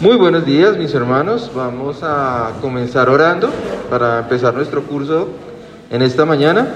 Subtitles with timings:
[0.00, 3.50] Muy buenos días mis hermanos, vamos a comenzar orando
[3.90, 5.26] para empezar nuestro curso
[5.90, 6.68] en esta mañana.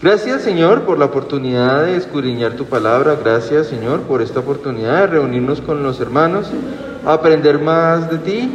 [0.00, 5.06] Gracias Señor por la oportunidad de escudriñar tu palabra, gracias Señor por esta oportunidad de
[5.08, 6.50] reunirnos con los hermanos,
[7.04, 8.50] aprender más de ti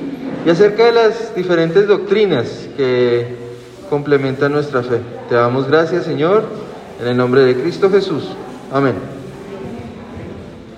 [0.47, 3.38] y acerca de las diferentes doctrinas que
[3.88, 4.99] complementan nuestra fe.
[5.29, 6.45] Te damos gracias Señor,
[6.99, 8.29] en el nombre de Cristo Jesús.
[8.71, 9.23] Amén.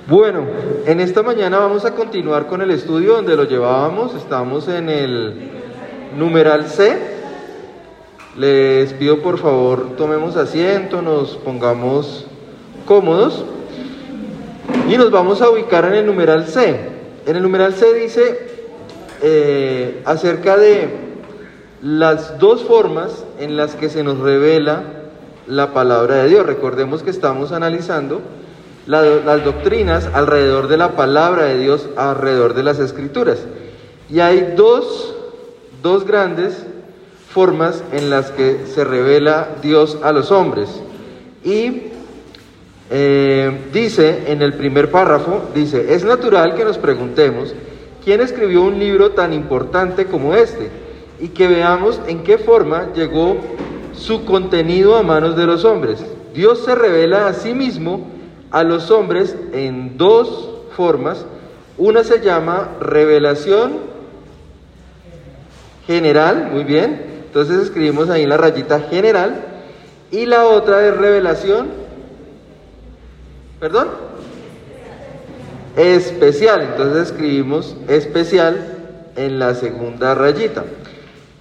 [0.07, 0.45] Bueno,
[0.85, 4.13] en esta mañana vamos a continuar con el estudio donde lo llevábamos.
[4.13, 5.49] Estamos en el
[6.15, 6.95] numeral C.
[8.37, 12.27] Les pido por favor tomemos asiento, nos pongamos
[12.85, 13.45] cómodos
[14.87, 16.79] y nos vamos a ubicar en el numeral C.
[17.25, 18.47] En el numeral C dice
[19.23, 20.87] eh, acerca de
[21.81, 24.83] las dos formas en las que se nos revela
[25.47, 26.45] la palabra de Dios.
[26.45, 28.21] Recordemos que estamos analizando
[28.85, 33.39] las doctrinas alrededor de la palabra de Dios, alrededor de las escrituras.
[34.09, 35.15] Y hay dos,
[35.81, 36.65] dos grandes
[37.29, 40.69] formas en las que se revela Dios a los hombres.
[41.43, 41.83] Y
[42.91, 47.53] eh, dice en el primer párrafo, dice, es natural que nos preguntemos,
[48.03, 50.69] ¿quién escribió un libro tan importante como este?
[51.19, 53.37] Y que veamos en qué forma llegó
[53.93, 56.05] su contenido a manos de los hombres.
[56.33, 58.14] Dios se revela a sí mismo
[58.55, 61.25] a los hombres en dos formas.
[61.77, 63.73] Una se llama revelación
[65.85, 69.43] general, muy bien, entonces escribimos ahí la rayita general.
[70.09, 71.67] Y la otra es revelación.
[73.59, 73.89] ¿Perdón?
[75.75, 76.61] Especial.
[76.61, 78.77] Entonces escribimos especial
[79.17, 80.63] en la segunda rayita.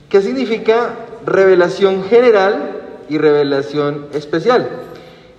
[0.08, 2.72] ¿Qué significa revelación general
[3.08, 4.68] y revelación especial?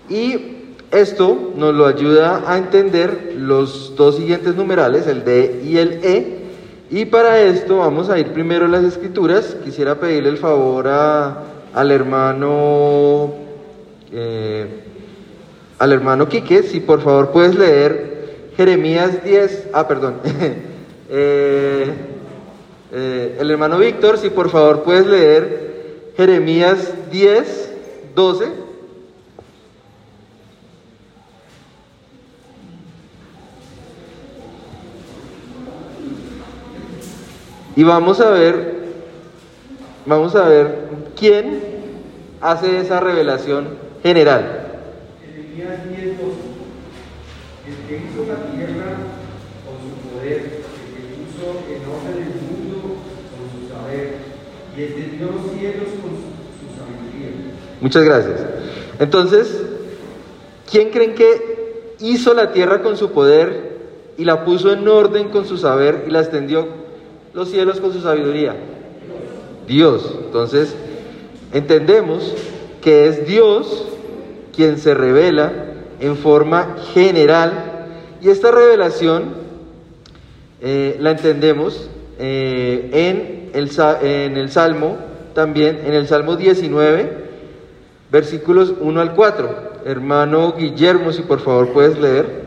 [0.08, 0.55] Y
[1.00, 6.46] esto nos lo ayuda a entender los dos siguientes numerales, el D y el E,
[6.90, 9.58] y para esto vamos a ir primero a las escrituras.
[9.64, 13.34] Quisiera pedirle el favor al hermano
[14.12, 14.68] eh,
[15.80, 20.16] al hermano Quique, si por favor puedes leer Jeremías 10, ah, perdón,
[21.10, 21.94] eh,
[22.94, 27.72] eh, el hermano Víctor, si por favor puedes leer Jeremías 10,
[28.16, 28.65] 12.
[37.76, 38.74] Y vamos a ver,
[40.06, 40.88] vamos a ver
[41.18, 41.60] quién
[42.40, 43.68] hace esa revelación
[44.02, 44.62] general.
[45.22, 46.00] Jeremías 10,
[47.68, 48.96] El que hizo la tierra
[49.66, 52.96] con su poder, el que puso en orden el mundo
[53.36, 54.20] con su saber,
[54.78, 57.52] y extendió los cielos con su, su sabiduría.
[57.82, 58.46] Muchas gracias.
[59.00, 59.64] Entonces,
[60.72, 63.76] ¿quién creen que hizo la tierra con su poder
[64.18, 66.85] y la puso en orden con su saber y la extendió
[67.36, 68.56] los cielos con su sabiduría?
[69.68, 70.16] Dios.
[70.26, 70.74] Entonces,
[71.52, 72.34] entendemos
[72.82, 73.86] que es Dios
[74.56, 75.52] quien se revela
[76.00, 77.88] en forma general
[78.22, 79.36] y esta revelación
[80.62, 83.70] eh, la entendemos eh, en, el,
[84.02, 84.98] en el Salmo,
[85.34, 87.26] también en el Salmo 19,
[88.12, 89.74] versículos 1 al 4.
[89.86, 92.46] Hermano Guillermo, si por favor puedes leer.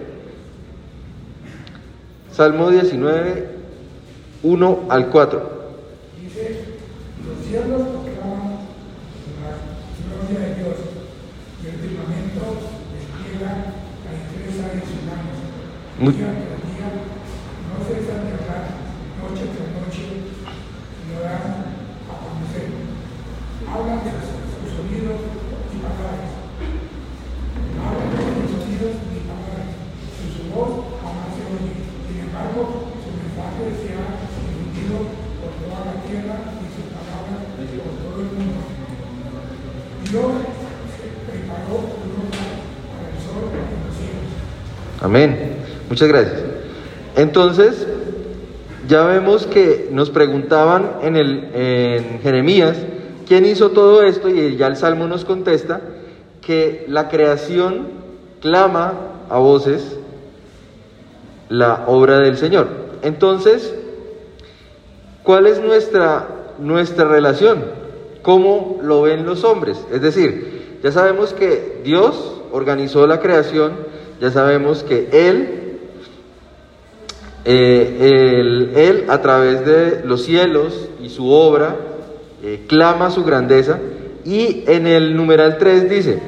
[2.32, 3.57] Salmo 19,
[4.42, 5.50] 1 al 4.
[6.22, 6.78] Dice,
[7.26, 8.70] los cielos proclaman
[9.42, 9.50] la
[9.98, 10.78] gloria de Dios
[11.58, 12.42] y el firmamento
[12.94, 13.74] despliega
[14.06, 15.42] la empresa de sus manos.
[15.98, 16.14] Muy...
[16.14, 16.86] Día tras día
[17.66, 18.78] no cesan de hablar,
[19.18, 20.06] noche tras noche
[21.10, 21.74] lo dan
[22.06, 22.70] a conocer.
[23.66, 26.30] Hablan de sus sonidos y palabras.
[27.74, 29.66] Hablan de sus sonidos y palabras.
[30.30, 31.74] Su voz jamás se oye.
[32.06, 34.18] Sin embargo, su mensaje se ha
[34.88, 37.44] por toda la tierra y sus palabras
[37.84, 38.60] por todo el mundo.
[40.08, 40.32] Dios
[41.28, 42.48] preparó un lugar
[42.88, 44.32] para el sol en los cielos.
[45.00, 45.58] Amén.
[45.98, 46.42] Muchas gracias.
[47.16, 47.86] Entonces,
[48.86, 52.76] ya vemos que nos preguntaban en, el, en Jeremías
[53.26, 55.80] quién hizo todo esto y ya el Salmo nos contesta
[56.40, 57.88] que la creación
[58.40, 58.94] clama
[59.28, 59.98] a voces
[61.48, 62.68] la obra del Señor.
[63.02, 63.74] Entonces,
[65.28, 66.26] ¿Cuál es nuestra,
[66.58, 67.62] nuestra relación?
[68.22, 69.78] ¿Cómo lo ven los hombres?
[69.92, 73.72] Es decir, ya sabemos que Dios organizó la creación,
[74.22, 75.67] ya sabemos que Él,
[77.44, 81.76] eh, él, a través de los cielos y su obra,
[82.42, 83.78] eh, clama su grandeza.
[84.24, 86.18] Y en el numeral 3 dice,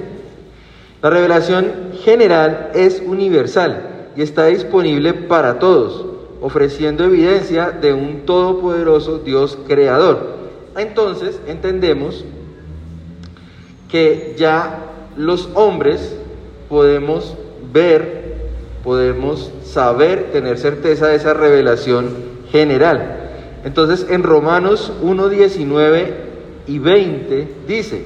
[1.02, 6.10] la revelación general es universal y está disponible para todos
[6.40, 10.38] ofreciendo evidencia de un todopoderoso Dios creador.
[10.76, 12.24] Entonces entendemos
[13.88, 14.86] que ya
[15.16, 16.16] los hombres
[16.68, 17.34] podemos
[17.72, 18.19] ver,
[18.84, 22.08] podemos saber, tener certeza de esa revelación
[22.50, 23.16] general.
[23.64, 26.14] Entonces en Romanos 1, 19
[26.66, 28.04] y 20 dice,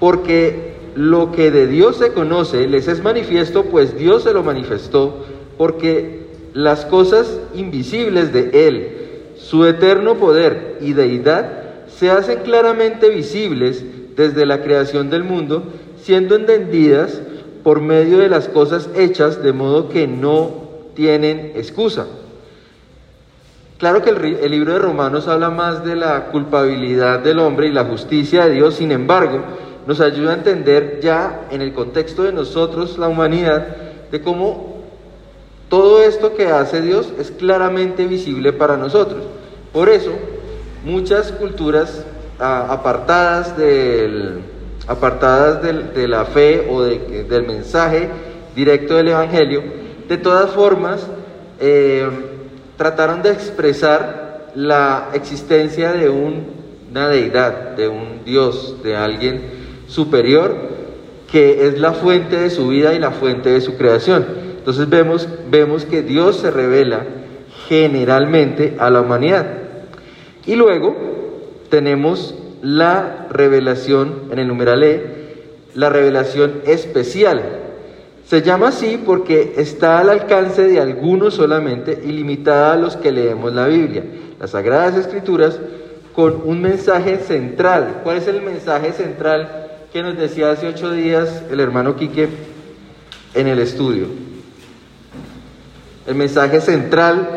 [0.00, 5.24] porque lo que de Dios se conoce les es manifiesto, pues Dios se lo manifestó,
[5.56, 8.88] porque las cosas invisibles de Él,
[9.36, 13.84] su eterno poder y deidad, se hacen claramente visibles
[14.16, 15.64] desde la creación del mundo,
[16.00, 17.20] siendo entendidas
[17.64, 20.50] por medio de las cosas hechas, de modo que no
[20.94, 22.06] tienen excusa.
[23.78, 27.84] Claro que el, libro de Romanos habla más de la culpabilidad del hombre y la
[27.84, 29.40] justicia de Dios, sin embargo,
[29.86, 33.66] nos ayuda a entender ya en el contexto de nosotros, la humanidad,
[34.12, 34.84] de cómo
[35.68, 39.24] todo esto que hace Dios es claramente visible para nosotros.
[39.72, 40.12] Por eso,
[40.84, 42.04] muchas culturas
[42.38, 44.40] apartadas, del,
[44.86, 48.08] apartadas de la fe o del mensaje
[48.54, 49.62] directo del Evangelio,
[50.08, 51.06] de todas formas,
[51.60, 52.06] eh,
[52.76, 59.42] trataron de expresar la existencia de una deidad, de un Dios, de alguien
[59.86, 60.54] superior,
[61.30, 64.24] que es la fuente de su vida y la fuente de su creación.
[64.58, 67.04] Entonces vemos, vemos que Dios se revela
[67.68, 69.46] generalmente a la humanidad.
[70.46, 70.94] Y luego
[71.70, 72.34] tenemos
[72.64, 75.02] la revelación en el numeral E,
[75.74, 77.42] la revelación especial.
[78.26, 83.12] Se llama así porque está al alcance de algunos solamente y limitada a los que
[83.12, 84.02] leemos la Biblia,
[84.40, 85.60] las Sagradas Escrituras,
[86.14, 88.00] con un mensaje central.
[88.02, 92.28] ¿Cuál es el mensaje central que nos decía hace ocho días el hermano Quique
[93.34, 94.06] en el estudio?
[96.06, 97.28] El mensaje central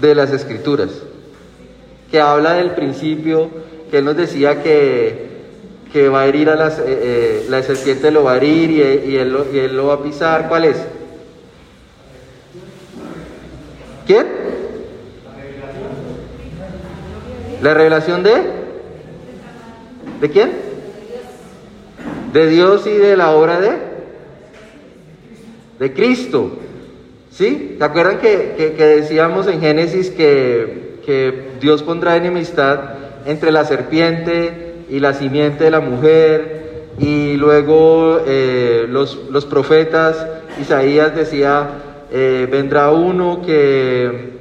[0.00, 0.90] de las Escrituras
[2.10, 3.50] que habla del principio,
[3.90, 5.26] que él nos decía que,
[5.92, 9.16] que va a herir a las, eh, eh, la serpiente lo va a herir y,
[9.16, 10.48] él lo, y él lo va a pisar.
[10.48, 10.76] ¿Cuál es?
[14.06, 14.26] ¿Quién?
[17.62, 18.56] La revelación de
[20.20, 20.52] ¿De quién?
[22.32, 23.96] De Dios y de la obra de
[25.78, 26.52] de Cristo.
[27.30, 27.76] ¿Sí?
[27.78, 32.80] ¿Se acuerdan que, que decíamos en Génesis que que Dios pondrá enemistad
[33.26, 40.26] entre la serpiente y la simiente de la mujer, y luego eh, los, los, profetas,
[40.60, 41.68] Isaías decía,
[42.10, 44.36] eh, vendrá uno que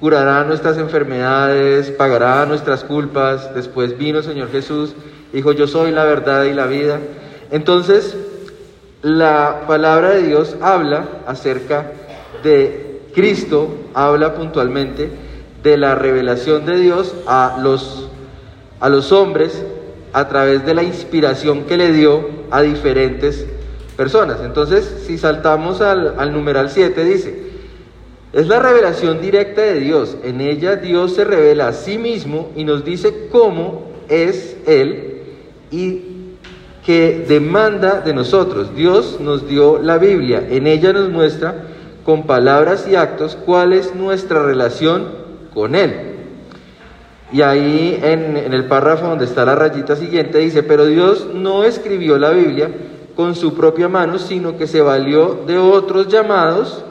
[0.00, 4.94] curará nuestras enfermedades, pagará nuestras culpas, después vino Señor Jesús,
[5.32, 6.98] dijo, yo soy la verdad y la vida.
[7.50, 8.16] Entonces,
[9.02, 11.92] la palabra de Dios habla acerca
[12.42, 15.10] de Cristo, habla puntualmente
[15.62, 18.08] de la revelación de Dios a los,
[18.80, 19.62] a los hombres
[20.12, 23.46] a través de la inspiración que le dio a diferentes
[23.96, 24.38] personas.
[24.44, 27.48] Entonces, si saltamos al, al numeral 7, dice,
[28.32, 30.16] es la revelación directa de Dios.
[30.22, 35.22] En ella Dios se revela a sí mismo y nos dice cómo es Él
[35.70, 36.02] y
[36.84, 38.74] que demanda de nosotros.
[38.74, 40.46] Dios nos dio la Biblia.
[40.48, 41.64] En ella nos muestra
[42.04, 45.08] con palabras y actos cuál es nuestra relación
[45.52, 46.17] con Él.
[47.30, 52.18] Y ahí en, el párrafo donde está la rayita siguiente dice, pero Dios no escribió
[52.18, 52.70] la Biblia
[53.14, 56.84] con su propia mano, sino que se valió de otros llamados.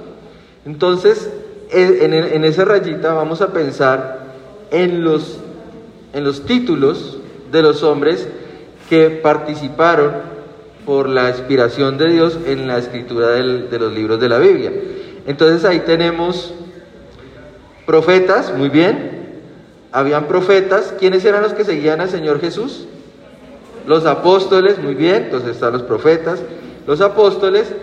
[0.65, 1.32] Entonces,
[1.72, 4.20] e, en, esa rayita vamos a pensar
[4.70, 5.39] en los,
[6.13, 7.17] en los títulos
[7.51, 8.27] de los hombres
[8.89, 10.38] que participaron
[10.86, 14.72] por la inspiración de Dios en la escritura de los libros de la Biblia.
[15.25, 16.53] Entonces ahí tenemos
[17.88, 19.16] Profetas, muy bien.
[19.97, 20.93] Habían profetas.
[20.99, 22.85] ¿Quiénes eran los que seguían al Señor Jesús?
[23.87, 25.23] Los apóstoles, muy bien.
[25.23, 26.39] Entonces están los profetas,
[26.85, 27.73] los apóstoles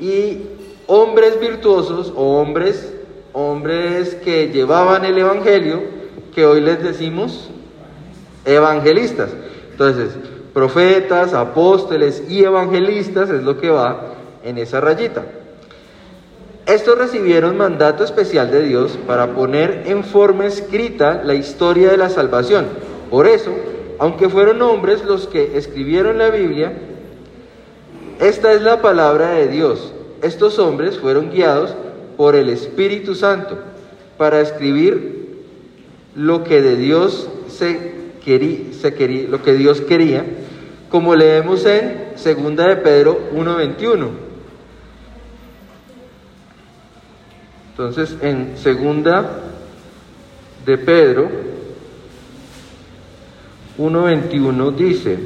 [0.00, 0.44] y
[0.86, 2.94] hombres virtuosos o hombres,
[3.34, 5.82] hombres que llevaban el evangelio,
[6.34, 7.50] que hoy les decimos
[8.46, 9.28] evangelistas.
[9.70, 10.12] Entonces,
[10.54, 15.26] profetas, apóstoles y evangelistas es lo que va en esa rayita.
[16.68, 22.10] Estos recibieron mandato especial de Dios para poner en forma escrita la historia de la
[22.10, 22.66] salvación.
[23.10, 23.50] Por eso,
[23.98, 26.74] aunque fueron hombres los que escribieron la Biblia,
[28.20, 29.94] esta es la palabra de Dios.
[30.20, 31.74] Estos hombres fueron guiados
[32.18, 33.56] por el Espíritu Santo
[34.18, 35.38] para escribir
[36.14, 38.90] lo que de Dios se quería, se
[39.26, 40.22] lo que Dios quería,
[40.90, 44.27] como leemos en 2 de Pedro 1:21.
[47.78, 49.24] Entonces, en segunda
[50.66, 51.28] de Pedro
[53.78, 55.16] 1.21 dice,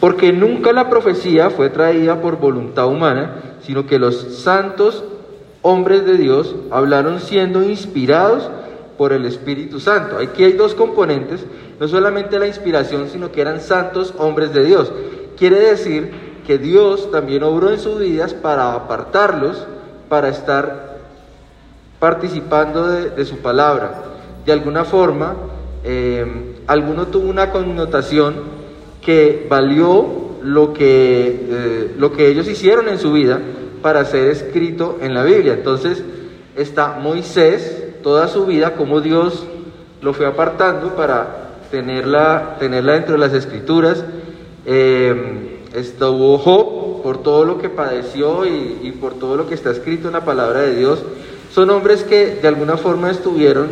[0.00, 5.04] porque nunca la profecía fue traída por voluntad humana, sino que los santos
[5.60, 8.50] hombres de Dios hablaron siendo inspirados
[8.96, 10.16] por el Espíritu Santo.
[10.16, 11.44] Aquí hay dos componentes,
[11.78, 14.90] no solamente la inspiración, sino que eran santos hombres de Dios.
[15.36, 16.10] Quiere decir
[16.46, 19.66] que Dios también obró en sus vidas para apartarlos,
[20.10, 20.98] para estar
[22.00, 24.02] participando de, su palabra.
[24.44, 25.36] De alguna forma,
[25.84, 28.34] eh, alguno tuvo una connotación
[29.00, 30.06] que valió
[30.42, 33.40] lo que, eh, lo que ellos hicieron en su vida
[33.82, 35.52] para ser escrito en la Biblia.
[35.54, 36.02] Entonces
[36.56, 39.46] está Moisés, toda su vida, como Dios
[40.02, 44.04] lo fue apartando para tenerla, tenerla dentro de las escrituras.
[44.66, 50.08] Eh, estuvo Job por todo lo que padeció y, por todo lo que está escrito
[50.08, 51.02] en la palabra de Dios.
[51.52, 53.68] Son hombres que de alguna forma estuvieron,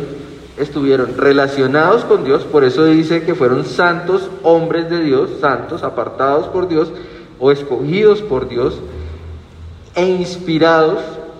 [0.57, 6.47] estuvieron relacionados con Dios, por eso dice que fueron santos hombres de Dios, santos, apartados
[6.47, 6.91] por Dios
[7.39, 8.79] o escogidos por Dios
[9.95, 10.99] e inspirados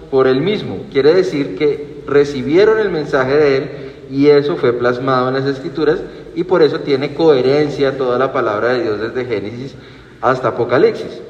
[0.10, 0.84] por él mismo.
[0.91, 3.69] Quiere decir que recibieron el mensaje de él
[4.10, 6.00] y eso fue plasmado en las escrituras
[6.36, 9.75] y por eso tiene coherencia toda la palabra de Dios desde Génesis
[10.22, 11.22] hasta Apocalipsis.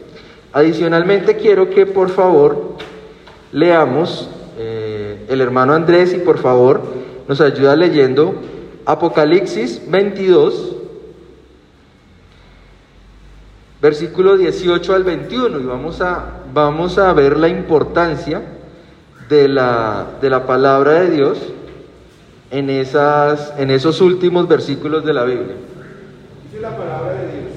[0.54, 2.76] Adicionalmente quiero que por favor
[3.52, 6.82] leamos eh, el hermano Andrés y por favor
[7.28, 8.36] nos ayuda leyendo
[8.86, 10.76] Apocalipsis 22
[13.82, 18.42] versículo 18 al 21, y vamos a, vamos a ver la importancia
[19.30, 21.38] de la, de la palabra de Dios
[22.52, 25.56] en, esas, en esos últimos versículos de la Biblia.
[26.46, 27.54] Dice la palabra de Dios,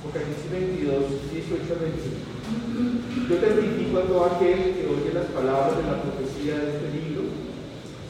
[0.00, 0.94] Apocalipsis 22,
[1.32, 3.28] 18 al 21.
[3.28, 7.22] Yo testifico a aquel que oye las palabras de la profecía de este libro.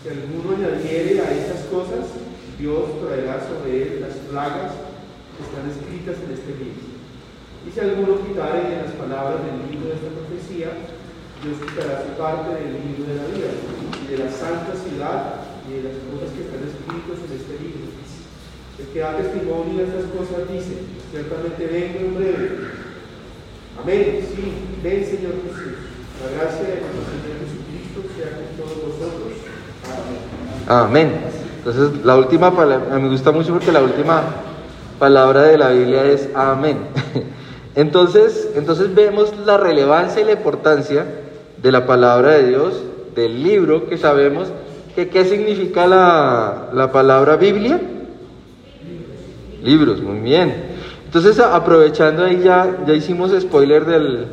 [0.03, 2.07] Si alguno añadiere a estas cosas,
[2.59, 4.89] Dios traerá sobre él las plagas
[5.39, 6.83] están escritas en este libro.
[7.63, 10.71] Y si alguno quitare de las palabras del libro de esta profecía,
[11.43, 15.79] Dios quitará su parte del libro de la vida y de la santa ciudad y
[15.79, 17.87] de las cosas que están escritas en este libro.
[18.79, 22.49] El que da testimonio de estas cosas dice, ciertamente vengo en breve.
[23.79, 24.27] Amén.
[24.35, 24.43] Sí,
[24.83, 25.68] ven Señor Jesús.
[26.21, 26.75] La gracia de
[27.39, 29.33] Jesucristo sea con todos vosotros.
[30.67, 31.13] Amén.
[31.13, 31.39] Amén.
[31.59, 34.23] Entonces, la última palabra, me gusta mucho porque la última
[34.99, 36.79] palabra de la Biblia es amén.
[37.75, 41.07] Entonces, entonces vemos la relevancia y la importancia
[41.63, 42.83] de la palabra de Dios,
[43.15, 44.49] del libro que sabemos
[44.97, 47.81] que qué significa la, la palabra Biblia.
[49.63, 50.53] Libros, muy bien.
[51.05, 54.27] Entonces, aprovechando ahí ya, ya hicimos spoiler del,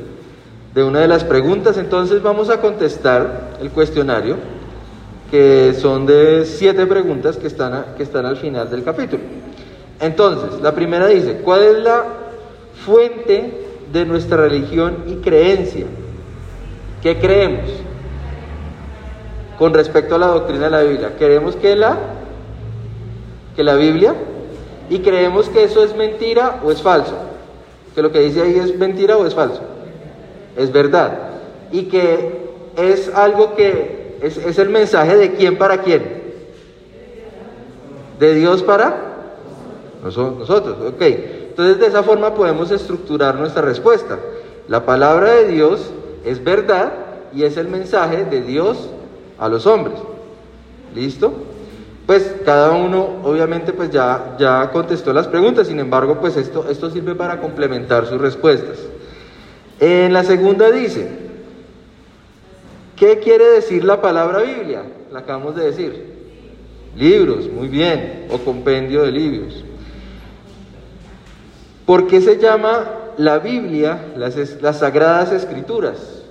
[0.76, 4.36] de una de las preguntas, entonces vamos a contestar el cuestionario,
[5.32, 9.24] que son de siete preguntas que están, que están al final del capítulo.
[10.02, 12.04] Entonces, la primera dice, ¿cuál es la
[12.86, 15.86] fuente de nuestra religión y creencia?
[17.02, 17.70] ¿Qué creemos
[19.58, 21.14] con respecto a la doctrina de la Biblia?
[21.18, 21.98] ¿Creemos que la,
[23.56, 24.14] que la Biblia?
[24.90, 27.16] ¿Y creemos que eso es mentira o es falso?
[27.96, 29.75] ¿Que lo que dice ahí es mentira o es falso?
[30.56, 31.18] Es verdad.
[31.72, 32.46] Y que
[32.78, 36.24] es algo que es, es el mensaje de quién para quién.
[38.20, 39.16] De Dios para
[40.04, 41.02] nosotros, ok.
[41.02, 44.20] Entonces de esa forma podemos estructurar nuestra respuesta.
[44.68, 45.92] La palabra de Dios
[46.24, 46.94] es verdad
[47.34, 48.90] y es el mensaje de Dios
[49.38, 49.96] a los hombres.
[50.94, 51.34] ¿Listo?
[52.06, 56.90] Pues cada uno obviamente pues ya, ya contestó las preguntas, sin embargo pues esto, esto
[56.92, 58.78] sirve para complementar sus respuestas.
[59.80, 61.08] En la segunda dice,
[62.96, 64.84] ¿qué quiere decir la palabra Biblia?
[65.12, 66.16] La acabamos de decir.
[66.96, 69.66] Libros, muy bien, o compendio de libros.
[71.86, 76.24] ¿Por qué se llama la Biblia las, las Sagradas Escrituras?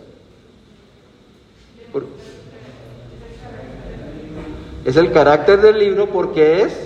[4.85, 6.79] Es el carácter del libro porque es...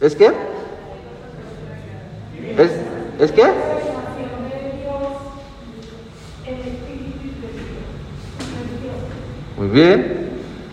[0.00, 0.30] ¿Es qué?
[2.58, 2.70] ¿Es,
[3.20, 3.44] ¿Es qué?
[9.56, 10.30] Muy bien.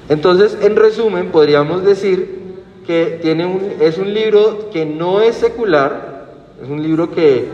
[0.09, 2.39] Entonces, en resumen, podríamos decir
[2.86, 6.25] que tiene un, es un libro que no es secular,
[6.62, 7.45] es un libro que,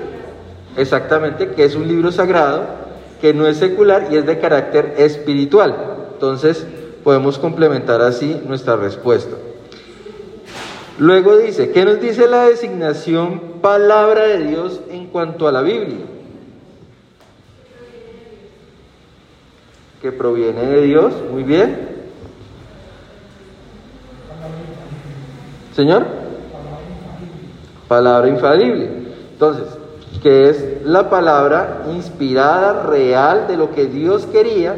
[0.77, 2.65] exactamente, que es un libro sagrado,
[3.19, 5.75] que no es secular y es de carácter espiritual.
[6.13, 6.65] Entonces,
[7.03, 9.35] podemos complementar así nuestra respuesta.
[10.97, 16.14] Luego dice, ¿qué nos dice la designación palabra de Dios en cuanto a la Biblia?
[20.05, 21.13] Que proviene de Dios.
[21.31, 21.89] Muy bien.
[25.75, 26.05] Señor.
[27.87, 28.87] Palabra infalible.
[29.31, 29.65] Entonces,
[30.21, 34.75] que es la palabra inspirada real de lo que Dios quería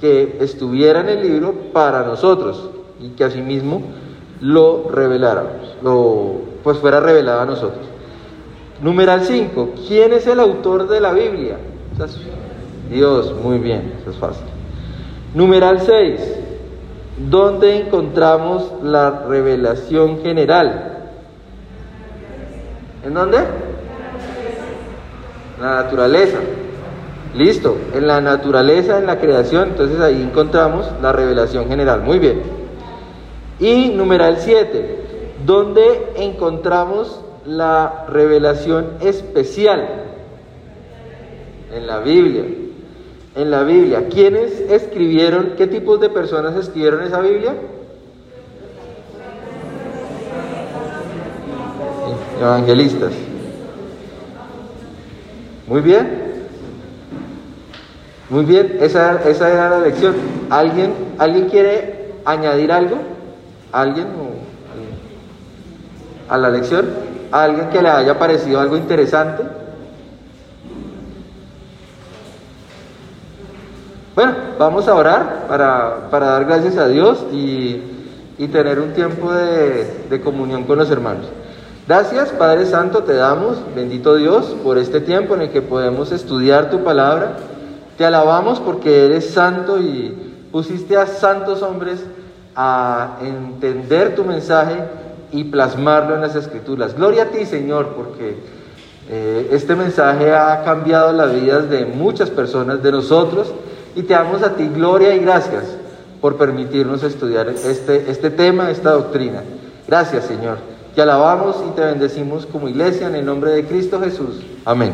[0.00, 3.82] que estuviera en el libro para nosotros y que asimismo
[4.40, 7.86] lo reveláramos, lo pues fuera revelado a nosotros.
[8.80, 9.70] Numeral 5.
[9.88, 11.56] ¿Quién es el autor de la Biblia?
[12.88, 14.46] Dios, muy bien, eso es fácil.
[15.34, 16.20] Numeral 6.
[17.28, 20.98] ¿Dónde encontramos la revelación general?
[23.04, 23.38] ¿En dónde?
[25.60, 26.38] La naturaleza.
[27.34, 32.00] Listo, en la naturaleza, en la creación, entonces ahí encontramos la revelación general.
[32.02, 32.42] Muy bien.
[33.60, 39.86] Y numeral 7, ¿dónde encontramos la revelación especial?
[41.72, 42.44] En la Biblia.
[43.34, 44.08] En la Biblia.
[44.08, 47.54] ¿Quiénes escribieron, qué tipos de personas escribieron esa Biblia?
[52.40, 53.12] Evangelistas.
[55.66, 56.30] Muy bien.
[58.30, 60.14] Muy bien, esa, esa era la lección.
[60.50, 62.96] ¿Alguien, ¿Alguien quiere añadir algo?
[63.72, 64.06] ¿Alguien?
[66.28, 66.88] ¿A la lección?
[67.32, 69.59] ¿A alguien que le haya parecido algo interesante?
[74.20, 77.80] Bueno, vamos a orar para, para dar gracias a Dios y,
[78.36, 81.24] y tener un tiempo de, de comunión con los hermanos.
[81.88, 86.68] Gracias, Padre Santo, te damos, bendito Dios, por este tiempo en el que podemos estudiar
[86.68, 87.38] tu palabra.
[87.96, 92.04] Te alabamos porque eres santo y pusiste a santos hombres
[92.54, 94.82] a entender tu mensaje
[95.32, 96.94] y plasmarlo en las escrituras.
[96.94, 98.36] Gloria a ti, Señor, porque
[99.08, 103.54] eh, este mensaje ha cambiado las vidas de muchas personas, de nosotros,
[103.94, 105.64] y te damos a ti gloria y gracias
[106.20, 109.42] por permitirnos estudiar este, este tema, esta doctrina.
[109.88, 110.58] Gracias, Señor.
[110.94, 114.40] Te alabamos y te bendecimos como iglesia en el nombre de Cristo Jesús.
[114.64, 114.92] Amén.